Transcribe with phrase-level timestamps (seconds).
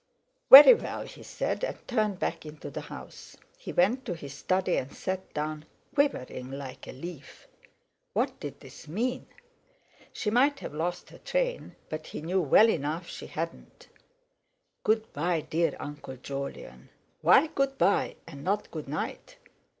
[0.49, 3.37] "Very well," he said, and turned back into the house.
[3.59, 7.47] He went to his study and sat down, quivering like a leaf.
[8.13, 9.27] What did this mean?
[10.11, 13.89] She might have lost her train, but he knew well enough she hadn't.
[14.83, 16.89] "Good bye, dear Uncle Jolyon."
[17.21, 19.37] Why "Good bye" and not "Good night".